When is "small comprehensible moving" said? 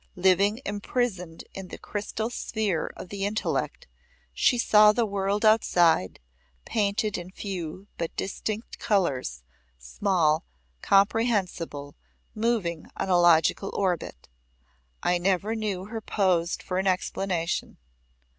9.77-12.87